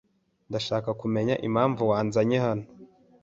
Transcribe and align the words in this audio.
Ndashaka 0.49 0.89
kumenya 1.01 1.35
impamvu 1.47 1.81
wanzanye 1.91 2.37
hano. 2.45 2.65